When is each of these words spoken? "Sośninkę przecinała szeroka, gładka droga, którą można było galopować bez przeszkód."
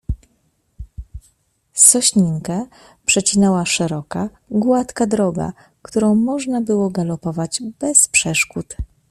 "Sośninkę 1.73 2.65
przecinała 3.05 3.65
szeroka, 3.65 4.29
gładka 4.51 5.05
droga, 5.05 5.53
którą 5.81 6.15
można 6.15 6.61
było 6.61 6.89
galopować 6.89 7.61
bez 7.79 8.07
przeszkód." 8.07 8.75